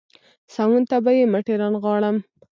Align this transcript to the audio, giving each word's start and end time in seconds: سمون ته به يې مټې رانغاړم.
سمون 0.53 0.83
ته 0.89 0.97
به 1.03 1.11
يې 1.17 1.25
مټې 1.31 1.53
رانغاړم. 1.61 2.17